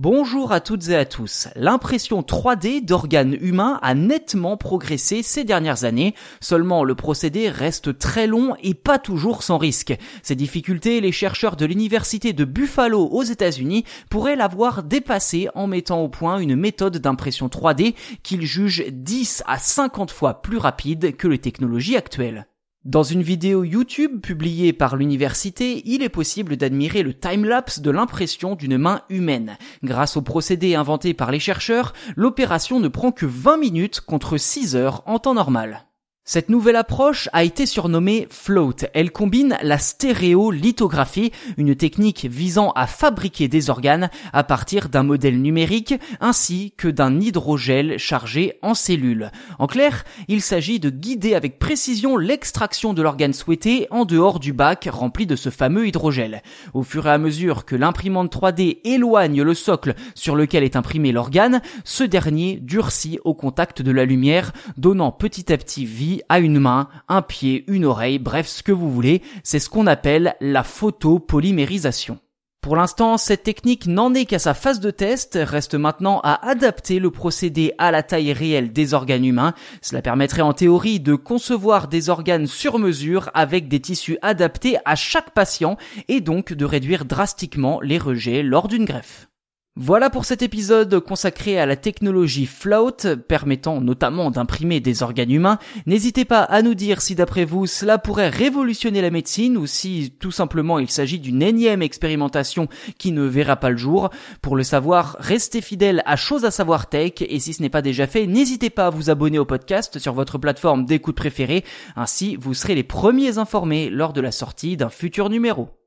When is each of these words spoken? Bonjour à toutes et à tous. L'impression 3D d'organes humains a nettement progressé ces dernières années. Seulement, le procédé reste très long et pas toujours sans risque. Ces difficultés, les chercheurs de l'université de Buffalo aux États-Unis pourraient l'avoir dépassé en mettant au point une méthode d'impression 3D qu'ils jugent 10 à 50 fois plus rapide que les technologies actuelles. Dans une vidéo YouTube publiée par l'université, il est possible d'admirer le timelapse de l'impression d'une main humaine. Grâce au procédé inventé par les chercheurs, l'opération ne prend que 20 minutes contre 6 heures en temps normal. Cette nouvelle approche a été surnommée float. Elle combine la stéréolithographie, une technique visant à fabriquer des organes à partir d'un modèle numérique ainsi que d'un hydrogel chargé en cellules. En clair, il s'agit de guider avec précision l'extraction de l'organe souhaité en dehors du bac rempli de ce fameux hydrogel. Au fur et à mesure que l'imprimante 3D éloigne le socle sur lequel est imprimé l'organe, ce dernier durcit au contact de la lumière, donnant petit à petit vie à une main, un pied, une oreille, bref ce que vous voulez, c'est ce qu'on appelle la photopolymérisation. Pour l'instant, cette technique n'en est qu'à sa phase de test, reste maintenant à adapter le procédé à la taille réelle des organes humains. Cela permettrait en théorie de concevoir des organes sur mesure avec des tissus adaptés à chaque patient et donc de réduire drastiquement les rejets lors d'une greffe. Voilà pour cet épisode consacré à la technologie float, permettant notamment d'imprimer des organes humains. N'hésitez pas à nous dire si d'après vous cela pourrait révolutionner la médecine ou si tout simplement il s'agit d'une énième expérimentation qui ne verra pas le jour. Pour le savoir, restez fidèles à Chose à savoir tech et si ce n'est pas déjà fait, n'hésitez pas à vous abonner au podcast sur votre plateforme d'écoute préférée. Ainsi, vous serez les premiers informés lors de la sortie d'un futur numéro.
Bonjour 0.00 0.52
à 0.52 0.60
toutes 0.60 0.90
et 0.90 0.94
à 0.94 1.04
tous. 1.04 1.48
L'impression 1.56 2.20
3D 2.20 2.84
d'organes 2.84 3.36
humains 3.40 3.80
a 3.82 3.96
nettement 3.96 4.56
progressé 4.56 5.24
ces 5.24 5.42
dernières 5.42 5.82
années. 5.82 6.14
Seulement, 6.40 6.84
le 6.84 6.94
procédé 6.94 7.48
reste 7.48 7.98
très 7.98 8.28
long 8.28 8.54
et 8.62 8.74
pas 8.74 9.00
toujours 9.00 9.42
sans 9.42 9.58
risque. 9.58 9.92
Ces 10.22 10.36
difficultés, 10.36 11.00
les 11.00 11.10
chercheurs 11.10 11.56
de 11.56 11.66
l'université 11.66 12.32
de 12.32 12.44
Buffalo 12.44 13.08
aux 13.10 13.24
États-Unis 13.24 13.82
pourraient 14.08 14.36
l'avoir 14.36 14.84
dépassé 14.84 15.48
en 15.56 15.66
mettant 15.66 16.00
au 16.00 16.08
point 16.08 16.38
une 16.38 16.54
méthode 16.54 16.98
d'impression 16.98 17.48
3D 17.48 17.96
qu'ils 18.22 18.46
jugent 18.46 18.86
10 18.88 19.42
à 19.48 19.58
50 19.58 20.12
fois 20.12 20.42
plus 20.42 20.58
rapide 20.58 21.16
que 21.16 21.26
les 21.26 21.38
technologies 21.38 21.96
actuelles. 21.96 22.46
Dans 22.84 23.02
une 23.02 23.22
vidéo 23.22 23.64
YouTube 23.64 24.20
publiée 24.20 24.72
par 24.72 24.94
l'université, 24.94 25.82
il 25.84 26.00
est 26.04 26.08
possible 26.08 26.56
d'admirer 26.56 27.02
le 27.02 27.12
timelapse 27.12 27.80
de 27.80 27.90
l'impression 27.90 28.54
d'une 28.54 28.78
main 28.78 29.02
humaine. 29.10 29.58
Grâce 29.82 30.16
au 30.16 30.22
procédé 30.22 30.76
inventé 30.76 31.12
par 31.12 31.32
les 31.32 31.40
chercheurs, 31.40 31.92
l'opération 32.14 32.78
ne 32.78 32.86
prend 32.86 33.10
que 33.10 33.26
20 33.26 33.56
minutes 33.56 34.00
contre 34.00 34.36
6 34.36 34.76
heures 34.76 35.02
en 35.06 35.18
temps 35.18 35.34
normal. 35.34 35.87
Cette 36.30 36.50
nouvelle 36.50 36.76
approche 36.76 37.30
a 37.32 37.42
été 37.42 37.64
surnommée 37.64 38.26
float. 38.28 38.74
Elle 38.92 39.12
combine 39.12 39.56
la 39.62 39.78
stéréolithographie, 39.78 41.32
une 41.56 41.74
technique 41.74 42.26
visant 42.26 42.70
à 42.72 42.86
fabriquer 42.86 43.48
des 43.48 43.70
organes 43.70 44.10
à 44.34 44.44
partir 44.44 44.90
d'un 44.90 45.04
modèle 45.04 45.40
numérique 45.40 45.94
ainsi 46.20 46.74
que 46.76 46.88
d'un 46.88 47.18
hydrogel 47.18 47.98
chargé 47.98 48.58
en 48.60 48.74
cellules. 48.74 49.30
En 49.58 49.66
clair, 49.66 50.04
il 50.28 50.42
s'agit 50.42 50.78
de 50.78 50.90
guider 50.90 51.34
avec 51.34 51.58
précision 51.58 52.18
l'extraction 52.18 52.92
de 52.92 53.00
l'organe 53.00 53.32
souhaité 53.32 53.86
en 53.90 54.04
dehors 54.04 54.38
du 54.38 54.52
bac 54.52 54.86
rempli 54.92 55.24
de 55.24 55.34
ce 55.34 55.48
fameux 55.48 55.88
hydrogel. 55.88 56.42
Au 56.74 56.82
fur 56.82 57.06
et 57.06 57.10
à 57.10 57.16
mesure 57.16 57.64
que 57.64 57.74
l'imprimante 57.74 58.30
3D 58.30 58.80
éloigne 58.84 59.40
le 59.40 59.54
socle 59.54 59.94
sur 60.14 60.36
lequel 60.36 60.62
est 60.62 60.76
imprimé 60.76 61.10
l'organe, 61.10 61.62
ce 61.84 62.04
dernier 62.04 62.58
durcit 62.60 63.18
au 63.24 63.32
contact 63.32 63.80
de 63.80 63.92
la 63.92 64.04
lumière, 64.04 64.52
donnant 64.76 65.10
petit 65.10 65.50
à 65.50 65.56
petit 65.56 65.86
vie 65.86 66.17
à 66.28 66.38
une 66.38 66.58
main, 66.58 66.88
un 67.08 67.22
pied, 67.22 67.64
une 67.68 67.84
oreille, 67.84 68.18
bref 68.18 68.46
ce 68.46 68.62
que 68.62 68.72
vous 68.72 68.90
voulez, 68.90 69.22
c'est 69.42 69.58
ce 69.58 69.68
qu'on 69.68 69.86
appelle 69.86 70.34
la 70.40 70.62
photopolymérisation. 70.62 72.18
Pour 72.60 72.74
l'instant, 72.74 73.16
cette 73.18 73.44
technique 73.44 73.86
n'en 73.86 74.12
est 74.14 74.24
qu'à 74.24 74.38
sa 74.38 74.52
phase 74.52 74.80
de 74.80 74.90
test, 74.90 75.38
reste 75.40 75.74
maintenant 75.74 76.20
à 76.24 76.46
adapter 76.46 76.98
le 76.98 77.10
procédé 77.10 77.72
à 77.78 77.90
la 77.90 78.02
taille 78.02 78.32
réelle 78.32 78.72
des 78.72 78.94
organes 78.94 79.24
humains. 79.24 79.54
Cela 79.80 80.02
permettrait 80.02 80.42
en 80.42 80.52
théorie 80.52 81.00
de 81.00 81.14
concevoir 81.14 81.88
des 81.88 82.10
organes 82.10 82.46
sur 82.46 82.78
mesure 82.78 83.30
avec 83.32 83.68
des 83.68 83.80
tissus 83.80 84.18
adaptés 84.22 84.76
à 84.84 84.96
chaque 84.96 85.30
patient 85.30 85.76
et 86.08 86.20
donc 86.20 86.52
de 86.52 86.64
réduire 86.64 87.04
drastiquement 87.04 87.80
les 87.80 87.96
rejets 87.96 88.42
lors 88.42 88.68
d'une 88.68 88.84
greffe. 88.84 89.28
Voilà 89.80 90.10
pour 90.10 90.24
cet 90.24 90.42
épisode 90.42 90.98
consacré 90.98 91.56
à 91.60 91.64
la 91.64 91.76
technologie 91.76 92.46
float, 92.46 92.96
permettant 93.28 93.80
notamment 93.80 94.32
d'imprimer 94.32 94.80
des 94.80 95.04
organes 95.04 95.30
humains. 95.30 95.60
N'hésitez 95.86 96.24
pas 96.24 96.42
à 96.42 96.62
nous 96.62 96.74
dire 96.74 97.00
si 97.00 97.14
d'après 97.14 97.44
vous 97.44 97.68
cela 97.68 97.96
pourrait 97.96 98.28
révolutionner 98.28 99.00
la 99.00 99.12
médecine 99.12 99.56
ou 99.56 99.68
si 99.68 100.12
tout 100.18 100.32
simplement 100.32 100.80
il 100.80 100.90
s'agit 100.90 101.20
d'une 101.20 101.42
énième 101.42 101.80
expérimentation 101.80 102.66
qui 102.98 103.12
ne 103.12 103.22
verra 103.22 103.54
pas 103.54 103.70
le 103.70 103.76
jour. 103.76 104.10
Pour 104.42 104.56
le 104.56 104.64
savoir, 104.64 105.16
restez 105.20 105.60
fidèles 105.60 106.02
à 106.06 106.16
Chose 106.16 106.44
à 106.44 106.50
savoir 106.50 106.88
tech 106.88 107.12
et 107.20 107.38
si 107.38 107.52
ce 107.54 107.62
n'est 107.62 107.68
pas 107.68 107.80
déjà 107.80 108.08
fait, 108.08 108.26
n'hésitez 108.26 108.70
pas 108.70 108.86
à 108.86 108.90
vous 108.90 109.10
abonner 109.10 109.38
au 109.38 109.44
podcast 109.44 110.00
sur 110.00 110.12
votre 110.12 110.38
plateforme 110.38 110.86
d'écoute 110.86 111.14
préférée. 111.14 111.64
Ainsi, 111.94 112.34
vous 112.34 112.52
serez 112.52 112.74
les 112.74 112.82
premiers 112.82 113.38
informés 113.38 113.90
lors 113.90 114.12
de 114.12 114.22
la 114.22 114.32
sortie 114.32 114.76
d'un 114.76 114.90
futur 114.90 115.30
numéro. 115.30 115.77